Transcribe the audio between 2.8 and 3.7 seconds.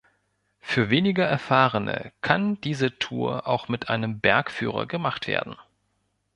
Tour auch